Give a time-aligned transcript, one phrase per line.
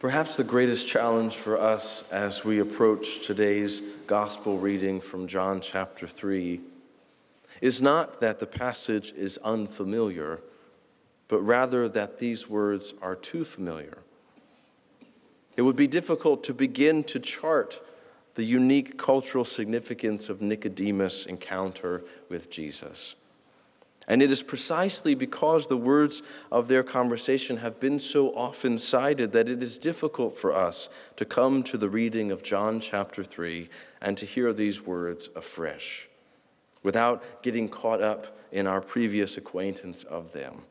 [0.00, 6.08] Perhaps the greatest challenge for us as we approach today's gospel reading from John chapter
[6.08, 6.58] 3
[7.60, 10.40] is not that the passage is unfamiliar,
[11.28, 13.98] but rather that these words are too familiar.
[15.58, 17.82] It would be difficult to begin to chart
[18.36, 23.16] the unique cultural significance of Nicodemus' encounter with Jesus.
[24.10, 26.20] And it is precisely because the words
[26.50, 31.24] of their conversation have been so often cited that it is difficult for us to
[31.24, 33.68] come to the reading of John chapter 3
[34.00, 36.08] and to hear these words afresh
[36.82, 40.62] without getting caught up in our previous acquaintance of them.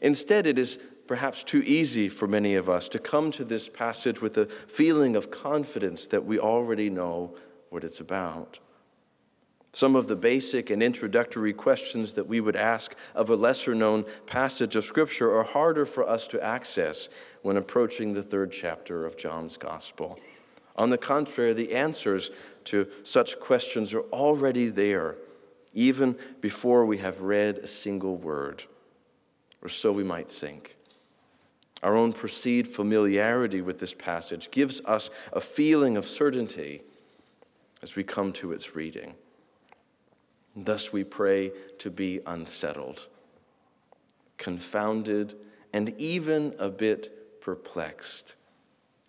[0.00, 4.20] Instead, it is perhaps too easy for many of us to come to this passage
[4.20, 7.36] with a feeling of confidence that we already know
[7.70, 8.58] what it's about.
[9.74, 14.04] Some of the basic and introductory questions that we would ask of a lesser known
[14.26, 17.08] passage of Scripture are harder for us to access
[17.40, 20.18] when approaching the third chapter of John's Gospel.
[20.76, 22.30] On the contrary, the answers
[22.64, 25.16] to such questions are already there,
[25.72, 28.64] even before we have read a single word,
[29.62, 30.76] or so we might think.
[31.82, 36.82] Our own perceived familiarity with this passage gives us a feeling of certainty
[37.82, 39.14] as we come to its reading.
[40.54, 43.08] Thus, we pray to be unsettled,
[44.36, 45.34] confounded,
[45.72, 48.34] and even a bit perplexed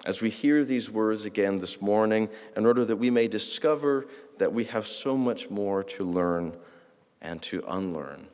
[0.05, 4.05] as we hear these words again this morning, in order that we may discover
[4.37, 6.53] that we have so much more to learn
[7.21, 8.27] and to unlearn.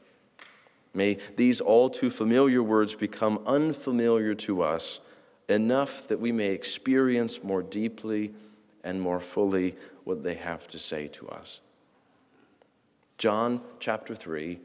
[0.94, 5.00] May these all too familiar words become unfamiliar to us
[5.48, 8.34] enough that we may experience more deeply
[8.84, 11.62] and more fully what they have to say to us.
[13.20, 14.60] John chapter 3,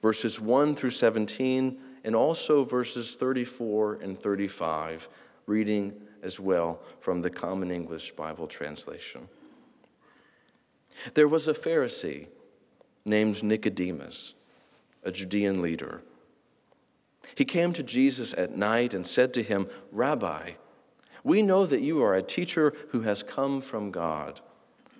[0.00, 5.10] verses 1 through 17, and also verses 34 and 35,
[5.46, 9.28] reading as well from the Common English Bible translation.
[11.12, 12.28] There was a Pharisee
[13.04, 14.32] named Nicodemus,
[15.04, 16.00] a Judean leader.
[17.34, 20.52] He came to Jesus at night and said to him, Rabbi,
[21.22, 24.40] we know that you are a teacher who has come from God.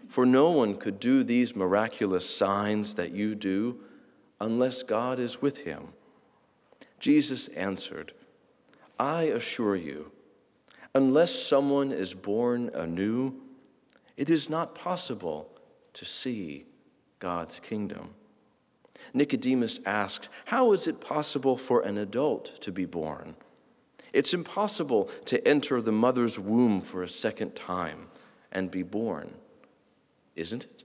[0.08, 3.80] For no one could do these miraculous signs that you do
[4.40, 5.88] unless God is with him.
[7.00, 8.12] Jesus answered,
[8.98, 10.12] I assure you,
[10.94, 13.34] unless someone is born anew,
[14.16, 15.50] it is not possible
[15.92, 16.66] to see
[17.18, 18.10] God's kingdom.
[19.12, 23.36] Nicodemus asked, How is it possible for an adult to be born?
[24.12, 28.08] It's impossible to enter the mother's womb for a second time
[28.50, 29.34] and be born
[30.36, 30.84] isn't it?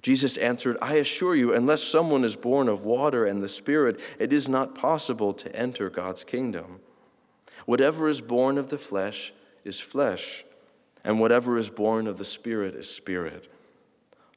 [0.00, 4.32] Jesus answered, I assure you, unless someone is born of water and the Spirit, it
[4.32, 6.80] is not possible to enter God's kingdom.
[7.66, 9.32] Whatever is born of the flesh
[9.64, 10.44] is flesh,
[11.04, 13.52] and whatever is born of the Spirit is spirit.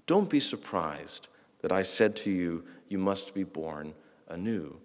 [0.07, 1.27] Don't be surprised
[1.61, 3.93] that I said to you, You must be born
[4.27, 4.77] anew.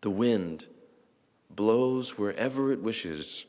[0.00, 0.66] The wind
[1.48, 3.46] blows wherever it wishes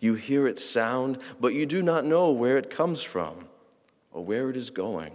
[0.00, 3.48] you hear its sound, but you do not know where it comes from
[4.12, 5.12] or where it is going.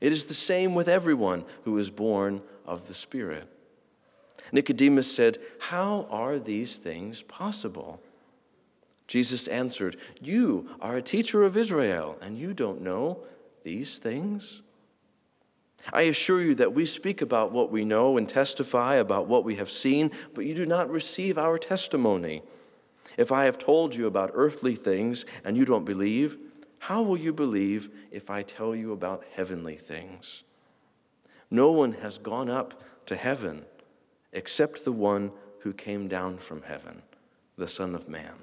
[0.00, 3.48] It is the same with everyone who is born of the Spirit.
[4.50, 8.00] Nicodemus said, How are these things possible?
[9.06, 13.20] Jesus answered, You are a teacher of Israel, and you don't know
[13.62, 14.62] these things?
[15.92, 19.56] I assure you that we speak about what we know and testify about what we
[19.56, 22.42] have seen, but you do not receive our testimony.
[23.16, 26.38] If I have told you about earthly things and you don't believe,
[26.78, 30.42] how will you believe if I tell you about heavenly things?
[31.50, 33.64] No one has gone up to heaven
[34.32, 37.02] except the one who came down from heaven,
[37.56, 38.34] the Son of Man.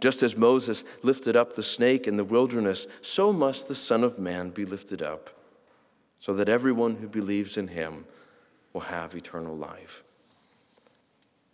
[0.00, 4.18] Just as Moses lifted up the snake in the wilderness, so must the Son of
[4.18, 5.30] Man be lifted up,
[6.18, 8.06] so that everyone who believes in him
[8.72, 10.02] will have eternal life.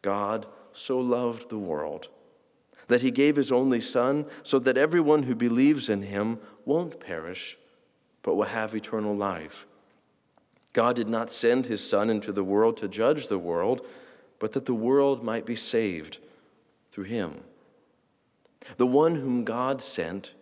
[0.00, 2.08] God so loved the world
[2.93, 7.56] that he gave his only Son, so that everyone who believes in him won't perish,
[8.23, 9.67] but will have eternal life.
[10.73, 13.87] God did not send his Son into the world to judge the world,
[14.39, 16.19] but that the world might be saved
[16.91, 17.41] through him.
[18.77, 20.35] The one whom God sent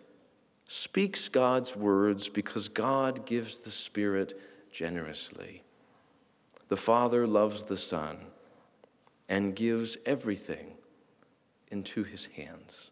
[0.67, 4.39] speaks God's words because God gives the Spirit
[4.71, 5.63] generously.
[6.69, 8.17] The Father loves the Son
[9.27, 10.75] and gives everything
[11.71, 12.91] into his hands.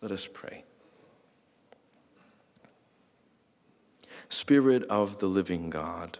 [0.00, 0.64] Let us pray.
[4.28, 6.18] Spirit of the living God,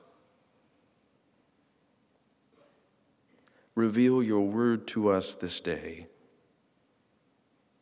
[3.75, 6.09] reveal your word to us this day,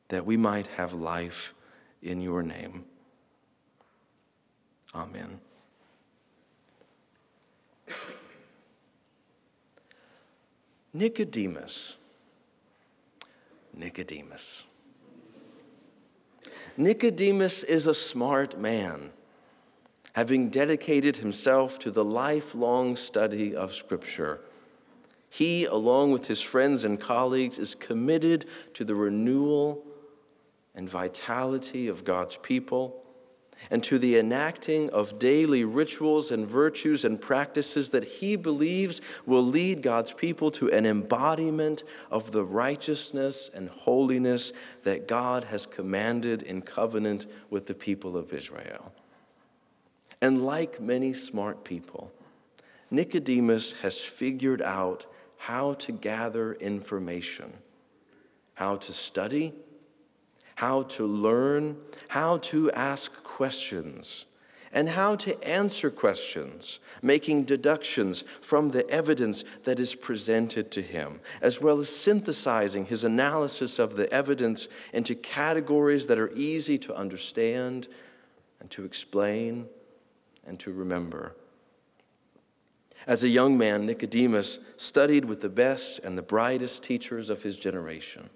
[0.08, 1.52] that we might have life
[2.02, 2.84] in your name.
[4.94, 5.40] Amen.
[10.92, 11.96] Nicodemus.
[13.74, 14.64] Nicodemus.
[16.76, 19.10] Nicodemus is a smart man,
[20.14, 24.40] having dedicated himself to the lifelong study of Scripture.
[25.28, 29.84] He, along with his friends and colleagues, is committed to the renewal
[30.74, 33.04] and vitality of God's people
[33.68, 39.44] and to the enacting of daily rituals and virtues and practices that he believes will
[39.44, 44.52] lead God's people to an embodiment of the righteousness and holiness
[44.84, 48.92] that God has commanded in covenant with the people of Israel.
[50.22, 52.12] And like many smart people,
[52.90, 55.06] Nicodemus has figured out
[55.36, 57.52] how to gather information,
[58.54, 59.54] how to study,
[60.56, 61.78] how to learn,
[62.08, 63.10] how to ask
[63.40, 64.26] questions,
[64.70, 71.20] and how to answer questions, making deductions from the evidence that is presented to him,
[71.40, 76.94] as well as synthesizing his analysis of the evidence into categories that are easy to
[76.94, 77.88] understand
[78.60, 79.66] and to explain
[80.46, 81.34] and to remember.
[83.06, 87.56] As a young man, Nicodemus studied with the best and the brightest teachers of his
[87.56, 88.28] generation.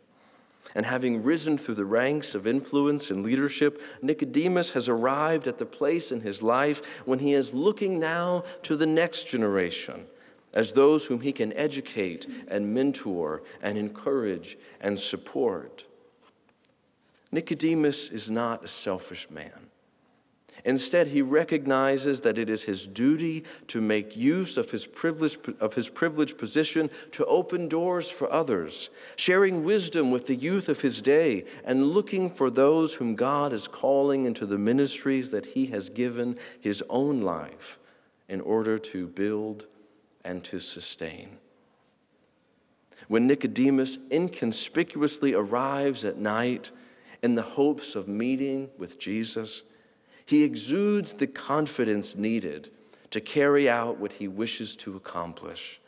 [0.75, 5.67] And having risen through the ranks of influence and leadership, Nicodemus has arrived at the
[5.67, 10.07] place in his life when he is looking now to the next generation
[10.55, 15.85] as those whom he can educate and mentor and encourage and support.
[17.33, 19.71] Nicodemus is not a selfish man.
[20.65, 25.75] Instead, he recognizes that it is his duty to make use of his, privileged, of
[25.75, 31.03] his privileged position to open doors for others, sharing wisdom with the youth of his
[31.03, 35.91] day, and looking for those whom God is calling into the ministries that he has
[35.91, 37.79] given his own life
[38.27, 39.67] in order to build
[40.25, 41.37] and to sustain.
[43.09, 46.71] When Nicodemus inconspicuously arrives at night
[47.23, 49.63] in the hopes of meeting with Jesus,
[50.25, 52.71] he exudes the confidence needed
[53.11, 55.81] to carry out what he wishes to accomplish,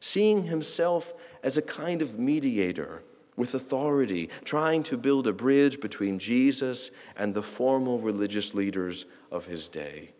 [0.00, 1.12] seeing himself
[1.42, 3.02] as a kind of mediator
[3.36, 9.46] with authority, trying to build a bridge between Jesus and the formal religious leaders of
[9.46, 10.10] his day.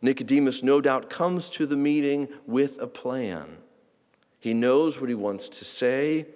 [0.00, 3.58] Nicodemus, no doubt, comes to the meeting with a plan.
[4.40, 6.26] He knows what he wants to say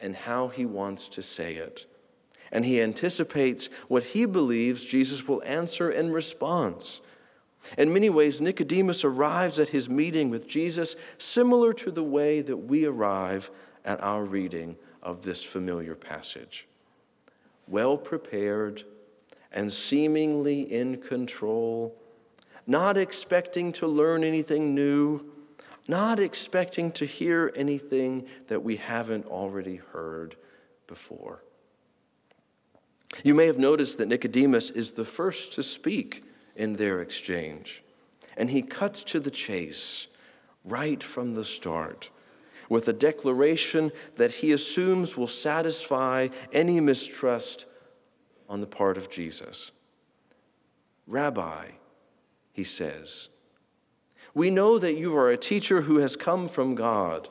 [0.00, 1.86] and how he wants to say it
[2.54, 7.00] and he anticipates what he believes Jesus will answer in response.
[7.76, 12.58] In many ways, Nicodemus arrives at his meeting with Jesus similar to the way that
[12.58, 13.50] we arrive
[13.84, 16.66] at our reading of this familiar passage.
[17.66, 18.84] Well prepared
[19.50, 21.96] and seemingly in control,
[22.66, 25.24] not expecting to learn anything new,
[25.88, 30.36] not expecting to hear anything that we haven't already heard
[30.86, 31.43] before.
[33.22, 36.24] You may have noticed that Nicodemus is the first to speak
[36.56, 37.82] in their exchange,
[38.36, 40.08] and he cuts to the chase
[40.64, 42.10] right from the start
[42.68, 47.66] with a declaration that he assumes will satisfy any mistrust
[48.48, 49.70] on the part of Jesus.
[51.06, 51.66] Rabbi,
[52.52, 53.28] he says,
[54.32, 57.28] we know that you are a teacher who has come from God.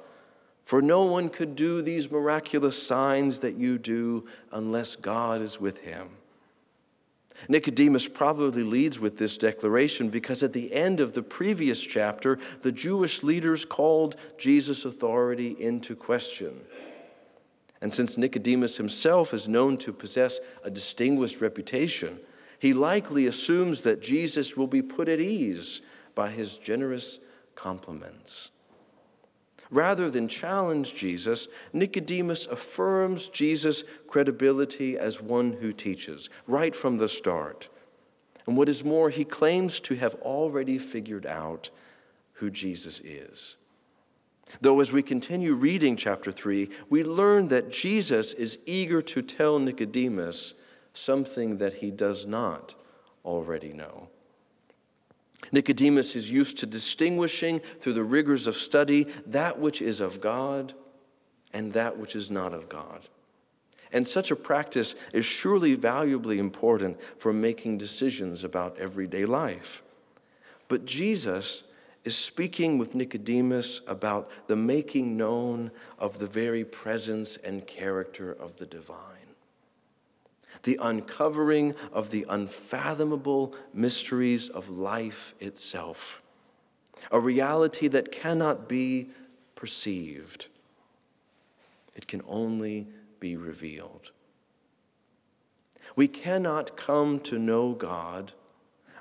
[0.64, 5.80] For no one could do these miraculous signs that you do unless God is with
[5.80, 6.10] him.
[7.50, 12.72] Nicodemus probably leads with this declaration because at the end of the previous chapter, the
[12.72, 16.62] Jewish leaders called Jesus' authority into question.
[17.82, 22.20] And since Nicodemus himself is known to possess a distinguished reputation,
[22.58, 25.82] he likely assumes that Jesus will be put at ease
[26.16, 27.20] by his generous
[27.56, 28.52] compliments.
[29.74, 37.10] Rather than challenge Jesus, Nicodemus affirms Jesus' credibility as one who teaches right from the
[37.10, 37.70] start.
[38.46, 41.72] And what is more, he claims to have already figured out
[42.34, 43.56] who Jesus is.
[44.62, 49.58] Though, as we continue reading chapter 3, we learn that Jesus is eager to tell
[49.58, 50.54] Nicodemus
[50.94, 52.76] something that he does not
[53.26, 54.10] already know.
[55.52, 60.74] Nicodemus is used to distinguishing through the rigors of study that which is of God
[61.54, 63.08] and that which is not of God.
[63.92, 69.84] And such a practice is surely valuably important for making decisions about everyday life.
[70.68, 71.64] But Jesus
[72.04, 78.58] is speaking with Nicodemus about the making known of the very presence and character of
[78.58, 79.23] the divine,
[80.64, 86.22] the uncovering of the unfathomable mysteries of life itself,
[87.12, 89.10] a reality that cannot be
[89.56, 90.48] perceived.
[91.96, 92.88] It can only
[93.20, 94.12] be revealed.
[95.96, 98.34] We cannot come to know God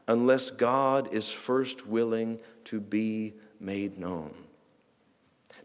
[0.06, 4.34] unless God is first willing to be made known.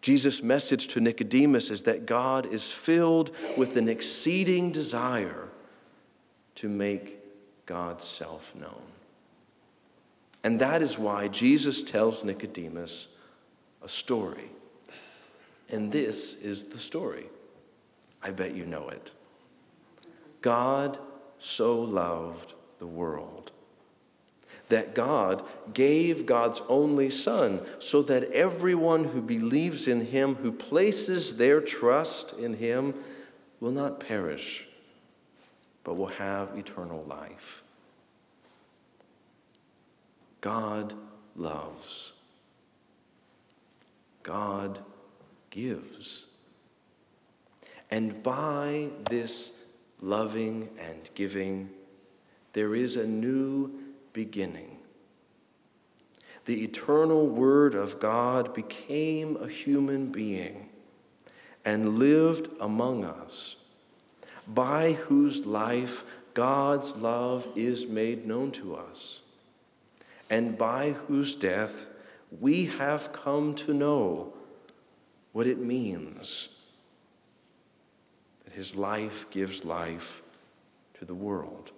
[0.01, 5.46] Jesus' message to Nicodemus is that God is filled with an exceeding desire
[6.57, 7.17] to make
[7.65, 8.83] God's self known.
[10.43, 13.07] And that is why Jesus tells Nicodemus
[13.83, 14.51] a story.
[15.69, 17.25] And this is the story.
[18.21, 19.11] I bet you know it.
[20.41, 20.97] God
[21.39, 23.51] so loved the world
[24.69, 31.37] that God gave God's only Son so that everyone who believes in him, who places
[31.37, 32.93] their trust in him,
[33.59, 34.66] will not perish,
[35.87, 37.63] but will have eternal life.
[40.41, 40.93] God
[41.37, 42.11] loves.
[44.21, 44.79] God
[45.49, 46.25] gives.
[47.89, 49.51] And by this
[50.01, 51.69] loving and giving,
[52.51, 53.71] there is a new
[54.11, 54.79] beginning.
[56.43, 60.67] The eternal Word of God became a human being
[61.63, 63.55] and lived among us,
[64.47, 69.19] by whose life God's love is made known to us,
[70.29, 71.87] and by whose death
[72.39, 74.33] we have come to know
[75.33, 76.49] what it means
[78.43, 80.21] that his life gives life
[80.99, 81.71] to the world.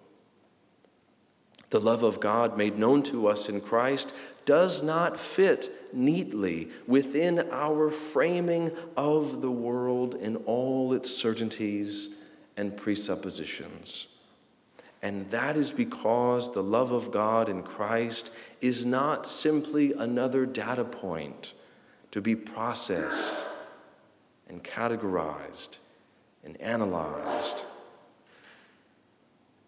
[1.69, 4.13] The love of God made known to us in Christ
[4.45, 12.09] does not fit neatly within our framing of the world in all its certainties
[12.57, 14.07] and presuppositions.
[15.01, 20.83] And that is because the love of God in Christ is not simply another data
[20.83, 21.53] point
[22.11, 23.45] to be processed
[24.49, 25.77] and categorized
[26.43, 27.63] and analyzed,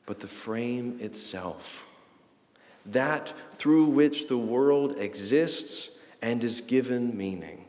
[0.05, 1.85] but the frame itself
[2.85, 5.89] that through which the world exists
[6.21, 7.65] and is given meaning.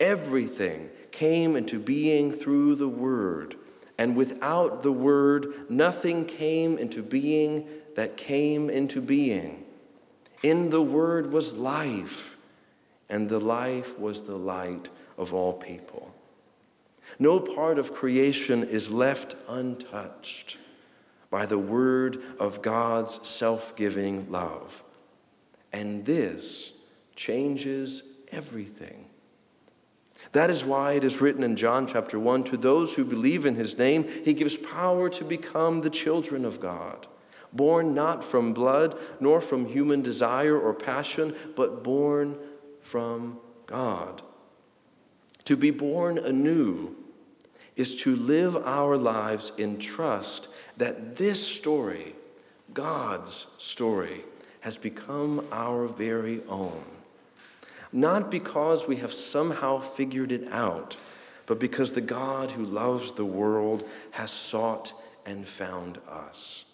[0.00, 3.56] Everything came into being through the Word,
[3.96, 9.64] and without the Word, nothing came into being that came into being.
[10.42, 12.36] In the Word was life,
[13.08, 16.12] and the life was the light of all people.
[17.18, 20.56] No part of creation is left untouched
[21.30, 24.82] by the word of God's self giving love.
[25.72, 26.72] And this
[27.16, 29.06] changes everything.
[30.34, 33.54] That is why it is written in John chapter 1 to those who believe in
[33.54, 37.06] his name, he gives power to become the children of God,
[37.52, 42.36] born not from blood, nor from human desire or passion, but born
[42.80, 44.22] from God.
[45.44, 46.96] To be born anew
[47.76, 52.16] is to live our lives in trust that this story,
[52.72, 54.24] God's story,
[54.62, 56.82] has become our very own.
[57.94, 60.96] Not because we have somehow figured it out,
[61.46, 64.92] but because the God who loves the world has sought
[65.24, 66.64] and found us.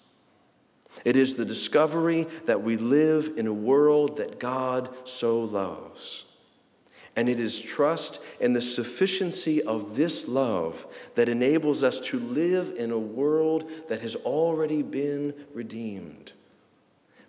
[1.04, 6.24] It is the discovery that we live in a world that God so loves.
[7.14, 10.86] And it is trust in the sufficiency of this love
[11.16, 16.32] that enables us to live in a world that has already been redeemed.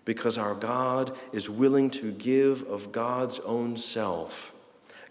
[0.03, 4.51] Because our God is willing to give of God's own self,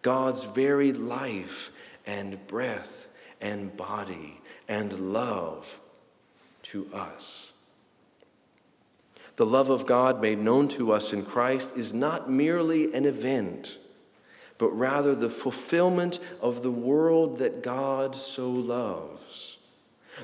[0.02, 1.70] God's very life
[2.06, 3.06] and breath
[3.40, 5.80] and body and love
[6.64, 7.52] to us.
[9.36, 13.78] The love of God made known to us in Christ is not merely an event
[14.60, 19.56] but rather the fulfillment of the world that God so loves.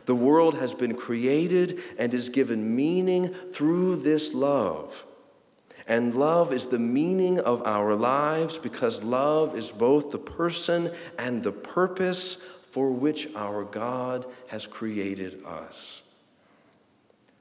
[0.04, 5.06] The world has been created and is given meaning through this love.
[5.88, 11.42] And love is the meaning of our lives because love is both the person and
[11.42, 12.36] the purpose
[12.70, 16.02] for which our God has created us.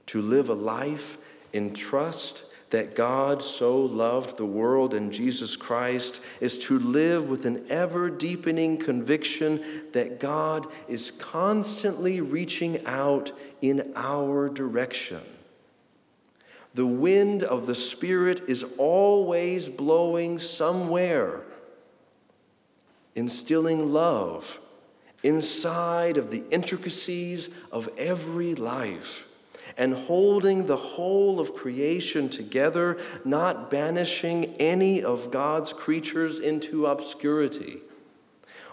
[0.07, 1.17] To live a life
[1.51, 7.45] in trust that God so loved the world and Jesus Christ is to live with
[7.45, 13.31] an ever deepening conviction that God is constantly reaching out
[13.61, 15.21] in our direction.
[16.73, 21.43] The wind of the Spirit is always blowing somewhere,
[23.15, 24.59] instilling love
[25.23, 29.25] inside of the intricacies of every life
[29.77, 37.79] and holding the whole of creation together, not banishing any of God's creatures into obscurity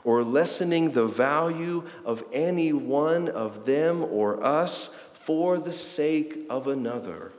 [0.04, 6.66] or lessening the value of any one of them or us for the sake of
[6.66, 7.32] another.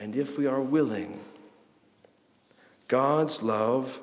[0.00, 1.20] And if we are willing,
[2.88, 4.00] God's love,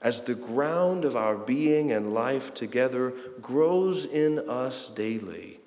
[0.00, 5.60] as the ground of our being and life together, grows in us daily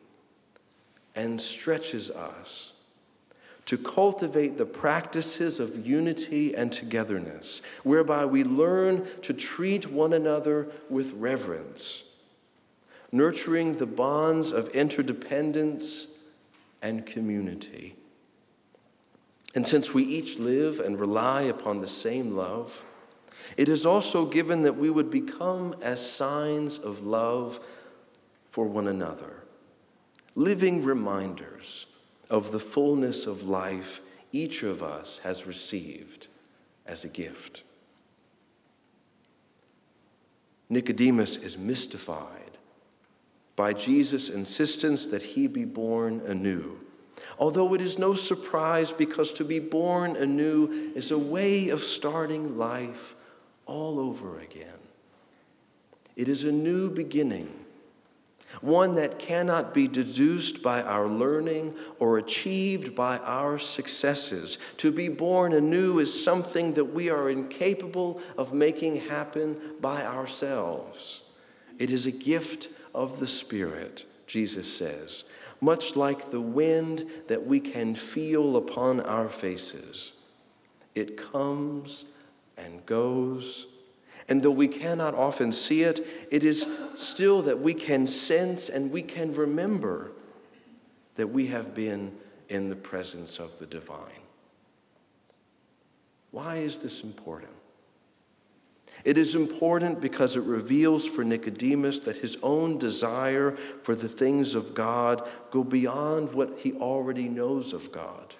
[1.15, 2.74] and stretches us
[3.65, 10.67] to cultivate the practices of unity and togetherness, whereby we learn to treat one another
[10.89, 12.03] with reverence,
[13.12, 16.07] nurturing the bonds of interdependence
[16.81, 17.95] and community.
[19.55, 22.84] And since we each live and rely upon the same love,
[23.57, 27.60] it is also given that we would become as signs of love
[28.50, 29.45] for one another,
[30.36, 31.86] living reminders
[32.30, 34.01] of the fullness of life
[34.32, 36.27] each of us has received
[36.86, 37.63] as a gift.
[40.70, 42.58] Nicodemus is mystified
[43.56, 46.80] by Jesus' insistence that he be born anew
[47.38, 52.58] Although it is no surprise because to be born anew is a way of starting
[52.58, 53.15] life
[53.65, 54.80] all over again.
[56.15, 57.64] It is a new beginning,
[58.62, 64.58] one that cannot be deduced by our learning or achieved by our successes.
[64.78, 71.22] To be born anew is something that we are incapable of making happen by ourselves.
[71.78, 75.25] It is a gift of the Spirit, Jesus says
[75.62, 80.14] much like the wind that we can feel upon our faces.
[80.94, 82.06] It comes
[82.58, 83.68] and goes.
[84.27, 86.65] And though we cannot often see it, it is
[86.96, 90.11] still that we can sense and we can remember
[91.16, 92.11] that we have been
[92.50, 94.24] in the presence of the divine.
[96.31, 97.51] Why is this important?
[99.03, 103.51] It is important because it reveals for Nicodemus that his own desire
[103.83, 108.33] for the things of God go beyond what he already knows of God.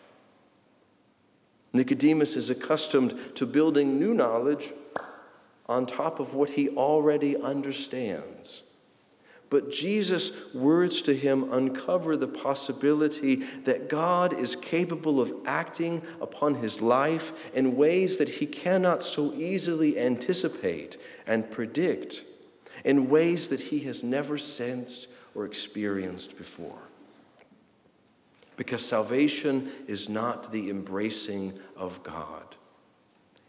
[1.71, 4.74] Nicodemus is accustomed to building new knowledge
[5.67, 8.63] on top of what he already understands.
[9.49, 16.56] But Jesus' words to him uncover the possibility that God is capable of acting upon
[16.56, 20.97] his life in ways that he cannot so easily anticipate
[21.28, 22.23] and predict,
[22.84, 26.80] in ways that he has never sensed or experienced before.
[28.58, 32.56] Because salvation is not the embracing of God,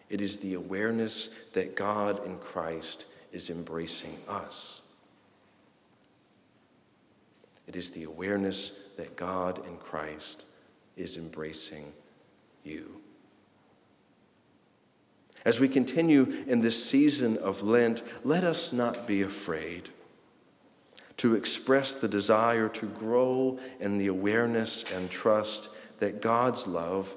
[0.09, 4.83] it is the awareness that God in Christ is embracing us.
[7.67, 10.45] It is the awareness that God in Christ
[10.97, 11.93] is embracing
[12.63, 13.01] you.
[15.45, 19.91] As we continue in this season of Lent, let us not be afraid
[21.19, 27.15] to express the desire to grow in the awareness and trust that God's love,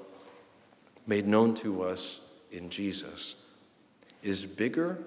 [1.06, 3.36] made known to us in Jesus,
[4.22, 4.98] is bigger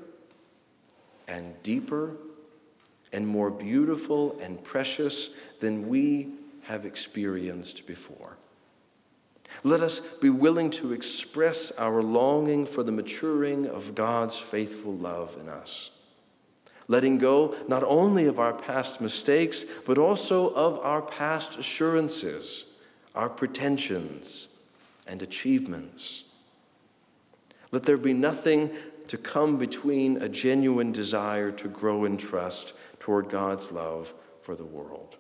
[1.28, 2.16] and deeper
[3.12, 5.30] and more beautiful and precious
[5.60, 6.30] than we
[6.64, 8.38] have experienced before.
[9.64, 15.38] Let us be willing to express our longing for the maturing of God's faithful love
[15.40, 15.92] in us,
[16.88, 22.66] letting go not only of our past mistakes, but also of our past assurances,
[23.14, 24.48] our pretensions,
[25.06, 26.24] and achievements.
[27.74, 28.70] Let there be nothing
[29.08, 34.64] to come between a genuine desire to grow in trust toward God's love for the
[34.64, 35.18] world.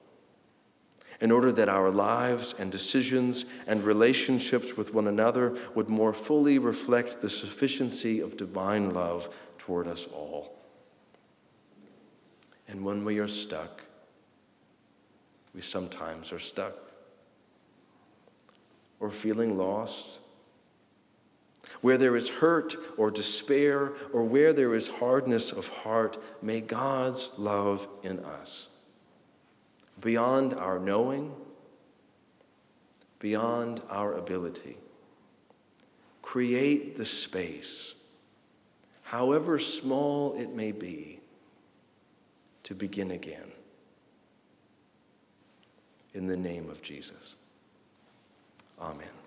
[1.20, 6.60] In order that our lives and decisions and relationships with one another would more fully
[6.60, 10.56] reflect the sufficiency of divine love toward us all.
[12.68, 13.82] And when we are stuck,
[15.56, 16.76] we sometimes are stuck
[19.00, 20.20] or feeling lost
[21.82, 27.30] where there is hurt or despair, or where there is hardness of heart, may God's
[27.38, 28.70] love in us,
[30.00, 31.34] beyond our knowing,
[33.20, 34.78] beyond our ability,
[36.22, 37.96] create the space,
[39.04, 41.20] however small it may be,
[42.64, 43.52] to begin again.
[46.14, 47.36] In the name of Jesus.
[48.80, 49.23] Amen.